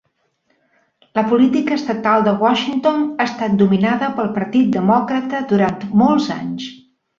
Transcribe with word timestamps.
La 1.19 1.23
política 1.33 1.75
estatal 1.81 2.25
de 2.29 2.33
Washington 2.45 3.05
ha 3.19 3.29
estat 3.33 3.55
dominada 3.61 4.11
pel 4.17 4.33
Partit 4.41 4.75
Demòcrata 4.79 5.45
durant 5.55 5.81
molts 6.05 6.35
anys. 6.41 6.69